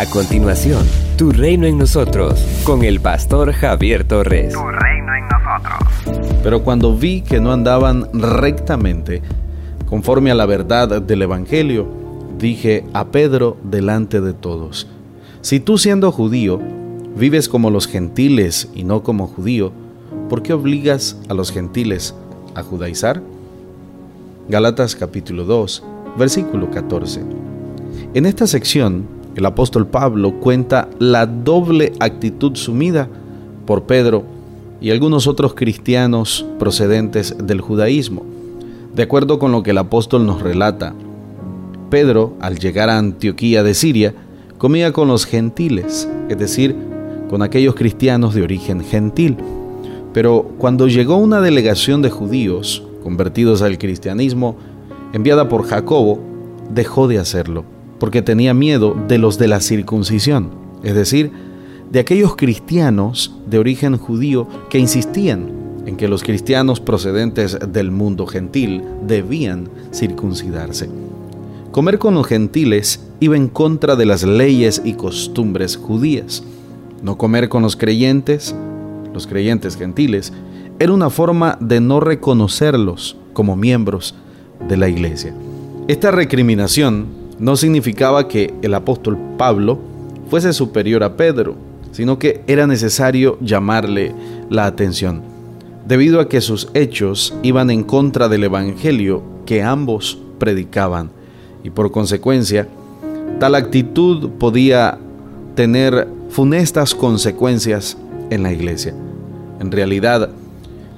A 0.00 0.06
continuación, 0.06 0.86
Tu 1.18 1.30
reino 1.30 1.66
en 1.66 1.76
nosotros, 1.76 2.42
con 2.64 2.84
el 2.84 3.00
pastor 3.00 3.52
Javier 3.52 4.04
Torres. 4.04 4.54
Tu 4.54 4.58
reino 4.58 5.14
en 5.14 5.28
nosotros. 5.28 6.38
Pero 6.42 6.62
cuando 6.62 6.96
vi 6.96 7.20
que 7.20 7.38
no 7.38 7.52
andaban 7.52 8.08
rectamente, 8.14 9.20
conforme 9.90 10.30
a 10.30 10.34
la 10.34 10.46
verdad 10.46 11.02
del 11.02 11.20
Evangelio, 11.20 11.86
dije 12.38 12.86
a 12.94 13.08
Pedro 13.08 13.58
delante 13.62 14.22
de 14.22 14.32
todos, 14.32 14.86
si 15.42 15.60
tú 15.60 15.76
siendo 15.76 16.10
judío, 16.12 16.58
vives 17.14 17.50
como 17.50 17.68
los 17.68 17.86
gentiles 17.86 18.70
y 18.74 18.84
no 18.84 19.02
como 19.02 19.26
judío, 19.26 19.70
¿por 20.30 20.42
qué 20.42 20.54
obligas 20.54 21.18
a 21.28 21.34
los 21.34 21.52
gentiles 21.52 22.14
a 22.54 22.62
judaizar? 22.62 23.20
Galatas 24.48 24.96
capítulo 24.96 25.44
2, 25.44 25.84
versículo 26.16 26.70
14. 26.70 27.20
En 28.14 28.24
esta 28.24 28.46
sección, 28.46 29.19
el 29.36 29.46
apóstol 29.46 29.86
Pablo 29.86 30.40
cuenta 30.40 30.88
la 30.98 31.26
doble 31.26 31.92
actitud 32.00 32.56
sumida 32.56 33.08
por 33.64 33.84
Pedro 33.84 34.24
y 34.80 34.90
algunos 34.90 35.26
otros 35.26 35.54
cristianos 35.54 36.44
procedentes 36.58 37.36
del 37.38 37.60
judaísmo. 37.60 38.24
De 38.94 39.04
acuerdo 39.04 39.38
con 39.38 39.52
lo 39.52 39.62
que 39.62 39.70
el 39.70 39.78
apóstol 39.78 40.26
nos 40.26 40.42
relata, 40.42 40.94
Pedro, 41.90 42.34
al 42.40 42.58
llegar 42.58 42.88
a 42.88 42.98
Antioquía 42.98 43.62
de 43.62 43.74
Siria, 43.74 44.14
comía 44.58 44.92
con 44.92 45.08
los 45.08 45.26
gentiles, 45.26 46.08
es 46.28 46.38
decir, 46.38 46.74
con 47.28 47.42
aquellos 47.42 47.74
cristianos 47.74 48.34
de 48.34 48.42
origen 48.42 48.82
gentil. 48.82 49.36
Pero 50.12 50.50
cuando 50.58 50.88
llegó 50.88 51.16
una 51.16 51.40
delegación 51.40 52.02
de 52.02 52.10
judíos 52.10 52.82
convertidos 53.04 53.62
al 53.62 53.78
cristianismo, 53.78 54.56
enviada 55.12 55.48
por 55.48 55.64
Jacobo, 55.64 56.18
dejó 56.72 57.06
de 57.06 57.18
hacerlo 57.18 57.64
porque 58.00 58.22
tenía 58.22 58.54
miedo 58.54 58.96
de 59.06 59.18
los 59.18 59.38
de 59.38 59.46
la 59.46 59.60
circuncisión, 59.60 60.50
es 60.82 60.94
decir, 60.94 61.30
de 61.92 62.00
aquellos 62.00 62.34
cristianos 62.34 63.36
de 63.46 63.58
origen 63.58 63.96
judío 63.98 64.48
que 64.70 64.78
insistían 64.78 65.50
en 65.86 65.96
que 65.96 66.08
los 66.08 66.22
cristianos 66.22 66.80
procedentes 66.80 67.58
del 67.72 67.90
mundo 67.90 68.26
gentil 68.26 68.82
debían 69.06 69.68
circuncidarse. 69.92 70.88
Comer 71.72 71.98
con 71.98 72.14
los 72.14 72.26
gentiles 72.26 73.00
iba 73.20 73.36
en 73.36 73.48
contra 73.48 73.96
de 73.96 74.06
las 74.06 74.24
leyes 74.24 74.82
y 74.84 74.94
costumbres 74.94 75.76
judías. 75.76 76.42
No 77.02 77.16
comer 77.16 77.48
con 77.48 77.62
los 77.62 77.76
creyentes, 77.76 78.54
los 79.12 79.26
creyentes 79.26 79.76
gentiles, 79.76 80.32
era 80.78 80.92
una 80.92 81.10
forma 81.10 81.58
de 81.60 81.80
no 81.80 82.00
reconocerlos 82.00 83.16
como 83.32 83.56
miembros 83.56 84.14
de 84.68 84.76
la 84.76 84.88
iglesia. 84.88 85.34
Esta 85.88 86.10
recriminación 86.10 87.19
no 87.40 87.56
significaba 87.56 88.28
que 88.28 88.52
el 88.62 88.74
apóstol 88.74 89.18
Pablo 89.38 89.78
fuese 90.28 90.52
superior 90.52 91.02
a 91.02 91.16
Pedro, 91.16 91.56
sino 91.90 92.18
que 92.18 92.42
era 92.46 92.66
necesario 92.66 93.38
llamarle 93.40 94.14
la 94.50 94.66
atención, 94.66 95.22
debido 95.88 96.20
a 96.20 96.28
que 96.28 96.42
sus 96.42 96.68
hechos 96.74 97.34
iban 97.42 97.70
en 97.70 97.82
contra 97.82 98.28
del 98.28 98.44
Evangelio 98.44 99.22
que 99.46 99.62
ambos 99.62 100.18
predicaban, 100.38 101.10
y 101.64 101.70
por 101.70 101.90
consecuencia, 101.90 102.68
tal 103.38 103.54
actitud 103.54 104.30
podía 104.38 104.98
tener 105.54 106.08
funestas 106.28 106.94
consecuencias 106.94 107.96
en 108.28 108.42
la 108.42 108.52
iglesia. 108.52 108.94
En 109.60 109.72
realidad, 109.72 110.30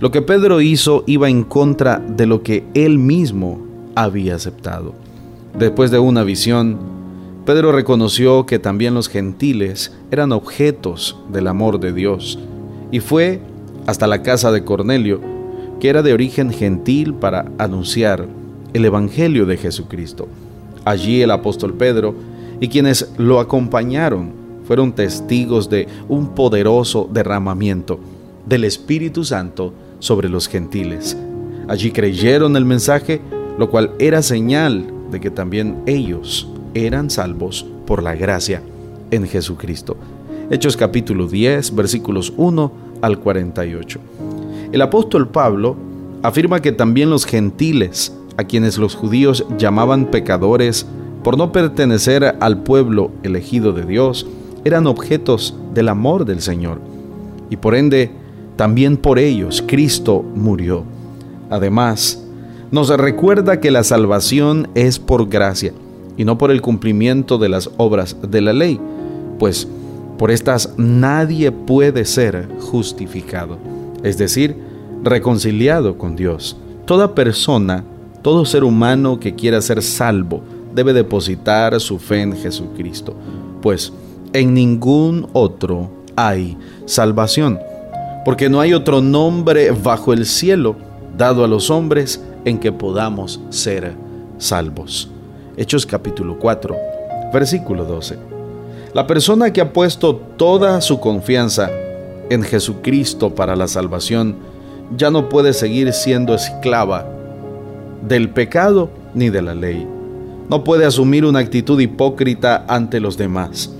lo 0.00 0.10
que 0.10 0.22
Pedro 0.22 0.60
hizo 0.60 1.04
iba 1.06 1.28
en 1.28 1.44
contra 1.44 1.98
de 1.98 2.26
lo 2.26 2.42
que 2.42 2.64
él 2.74 2.98
mismo 2.98 3.60
había 3.94 4.34
aceptado. 4.34 5.01
Después 5.58 5.90
de 5.90 5.98
una 5.98 6.24
visión, 6.24 6.78
Pedro 7.44 7.72
reconoció 7.72 8.46
que 8.46 8.58
también 8.58 8.94
los 8.94 9.08
gentiles 9.08 9.92
eran 10.10 10.32
objetos 10.32 11.16
del 11.30 11.48
amor 11.48 11.80
de 11.80 11.92
Dios 11.92 12.38
y 12.90 13.00
fue 13.00 13.40
hasta 13.86 14.06
la 14.06 14.22
casa 14.22 14.52
de 14.52 14.64
Cornelio, 14.64 15.20
que 15.80 15.88
era 15.88 16.02
de 16.02 16.12
origen 16.12 16.52
gentil, 16.52 17.14
para 17.14 17.46
anunciar 17.58 18.26
el 18.72 18.84
Evangelio 18.84 19.44
de 19.44 19.56
Jesucristo. 19.56 20.28
Allí 20.84 21.20
el 21.20 21.30
apóstol 21.30 21.74
Pedro 21.74 22.14
y 22.60 22.68
quienes 22.68 23.10
lo 23.18 23.40
acompañaron 23.40 24.30
fueron 24.66 24.92
testigos 24.92 25.68
de 25.68 25.88
un 26.08 26.28
poderoso 26.28 27.08
derramamiento 27.12 27.98
del 28.46 28.64
Espíritu 28.64 29.24
Santo 29.24 29.74
sobre 29.98 30.28
los 30.28 30.48
gentiles. 30.48 31.16
Allí 31.68 31.90
creyeron 31.90 32.56
el 32.56 32.64
mensaje, 32.64 33.20
lo 33.58 33.68
cual 33.68 33.92
era 33.98 34.22
señal 34.22 34.91
de 35.12 35.20
que 35.20 35.30
también 35.30 35.82
ellos 35.86 36.48
eran 36.74 37.10
salvos 37.10 37.64
por 37.86 38.02
la 38.02 38.14
gracia 38.14 38.62
en 39.10 39.28
Jesucristo. 39.28 39.96
Hechos 40.50 40.76
capítulo 40.76 41.28
10, 41.28 41.74
versículos 41.74 42.32
1 42.36 42.72
al 43.02 43.18
48. 43.20 44.00
El 44.72 44.82
apóstol 44.82 45.28
Pablo 45.28 45.76
afirma 46.22 46.60
que 46.60 46.72
también 46.72 47.10
los 47.10 47.26
gentiles, 47.26 48.16
a 48.36 48.44
quienes 48.44 48.78
los 48.78 48.94
judíos 48.94 49.46
llamaban 49.58 50.06
pecadores 50.06 50.86
por 51.22 51.36
no 51.36 51.52
pertenecer 51.52 52.36
al 52.40 52.62
pueblo 52.62 53.10
elegido 53.22 53.72
de 53.72 53.84
Dios, 53.84 54.26
eran 54.64 54.86
objetos 54.86 55.54
del 55.74 55.88
amor 55.88 56.24
del 56.24 56.40
Señor. 56.40 56.80
Y 57.50 57.56
por 57.56 57.74
ende, 57.74 58.10
también 58.56 58.96
por 58.96 59.18
ellos 59.18 59.62
Cristo 59.66 60.24
murió. 60.34 60.84
Además, 61.50 62.21
nos 62.72 62.88
recuerda 62.88 63.60
que 63.60 63.70
la 63.70 63.84
salvación 63.84 64.66
es 64.74 64.98
por 64.98 65.28
gracia 65.28 65.74
y 66.16 66.24
no 66.24 66.38
por 66.38 66.50
el 66.50 66.62
cumplimiento 66.62 67.36
de 67.36 67.50
las 67.50 67.70
obras 67.76 68.16
de 68.22 68.40
la 68.40 68.54
ley, 68.54 68.80
pues 69.38 69.68
por 70.18 70.30
estas 70.30 70.72
nadie 70.78 71.52
puede 71.52 72.06
ser 72.06 72.48
justificado, 72.60 73.58
es 74.02 74.16
decir, 74.16 74.56
reconciliado 75.04 75.98
con 75.98 76.16
Dios. 76.16 76.56
Toda 76.86 77.14
persona, 77.14 77.84
todo 78.22 78.46
ser 78.46 78.64
humano 78.64 79.20
que 79.20 79.34
quiera 79.34 79.60
ser 79.60 79.82
salvo, 79.82 80.42
debe 80.74 80.94
depositar 80.94 81.78
su 81.78 81.98
fe 81.98 82.22
en 82.22 82.34
Jesucristo, 82.34 83.14
pues 83.60 83.92
en 84.32 84.54
ningún 84.54 85.28
otro 85.34 85.90
hay 86.16 86.56
salvación, 86.86 87.58
porque 88.24 88.48
no 88.48 88.60
hay 88.60 88.72
otro 88.72 89.02
nombre 89.02 89.72
bajo 89.72 90.14
el 90.14 90.24
cielo 90.24 90.76
dado 91.18 91.44
a 91.44 91.48
los 91.48 91.68
hombres 91.68 92.22
en 92.44 92.58
que 92.58 92.72
podamos 92.72 93.40
ser 93.50 93.94
salvos. 94.38 95.10
Hechos 95.56 95.86
capítulo 95.86 96.38
4, 96.38 96.76
versículo 97.32 97.84
12. 97.84 98.18
La 98.94 99.06
persona 99.06 99.52
que 99.52 99.60
ha 99.60 99.72
puesto 99.72 100.16
toda 100.16 100.80
su 100.80 101.00
confianza 101.00 101.70
en 102.30 102.42
Jesucristo 102.42 103.34
para 103.34 103.56
la 103.56 103.68
salvación 103.68 104.36
ya 104.96 105.10
no 105.10 105.28
puede 105.28 105.52
seguir 105.52 105.92
siendo 105.92 106.34
esclava 106.34 107.06
del 108.06 108.30
pecado 108.30 108.90
ni 109.14 109.30
de 109.30 109.42
la 109.42 109.54
ley. 109.54 109.86
No 110.48 110.64
puede 110.64 110.84
asumir 110.84 111.24
una 111.24 111.38
actitud 111.38 111.80
hipócrita 111.80 112.64
ante 112.68 113.00
los 113.00 113.16
demás. 113.16 113.72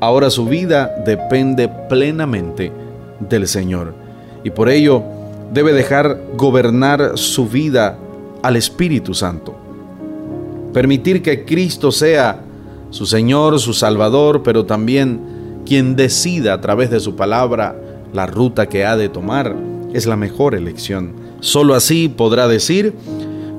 Ahora 0.00 0.30
su 0.30 0.46
vida 0.46 1.02
depende 1.04 1.68
plenamente 1.88 2.72
del 3.20 3.46
Señor 3.46 3.94
y 4.44 4.50
por 4.50 4.68
ello 4.68 5.02
debe 5.52 5.72
dejar 5.72 6.22
gobernar 6.36 7.12
su 7.16 7.48
vida 7.48 7.98
al 8.42 8.56
Espíritu 8.56 9.14
Santo. 9.14 9.56
Permitir 10.72 11.22
que 11.22 11.44
Cristo 11.44 11.90
sea 11.90 12.42
su 12.90 13.06
Señor, 13.06 13.58
su 13.58 13.72
Salvador, 13.72 14.42
pero 14.42 14.64
también 14.64 15.20
quien 15.66 15.96
decida 15.96 16.54
a 16.54 16.60
través 16.60 16.90
de 16.90 17.00
su 17.00 17.16
palabra 17.16 17.76
la 18.12 18.26
ruta 18.26 18.68
que 18.68 18.84
ha 18.84 18.96
de 18.96 19.08
tomar, 19.08 19.54
es 19.92 20.06
la 20.06 20.16
mejor 20.16 20.54
elección. 20.54 21.12
Solo 21.40 21.74
así 21.74 22.08
podrá 22.08 22.48
decir, 22.48 22.94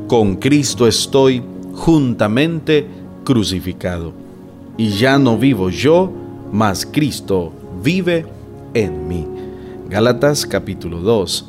con 0.08 0.36
Cristo 0.38 0.88
estoy 0.88 1.44
juntamente 1.74 2.88
crucificado. 3.24 4.14
Y 4.78 4.90
ya 4.90 5.20
no 5.20 5.38
vivo 5.38 5.70
yo, 5.70 6.12
mas 6.52 6.86
Cristo 6.86 7.52
vive 7.84 8.26
en 8.74 9.08
mí. 9.08 9.28
Gálatas 9.90 10.46
capítulo 10.46 11.00
2, 11.00 11.49